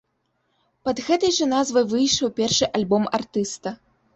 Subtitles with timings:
[0.87, 3.79] Пад гэтай жа назвай выйшаў першы альбом артыста.